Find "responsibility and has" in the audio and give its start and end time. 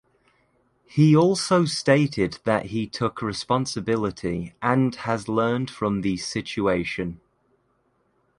3.21-5.27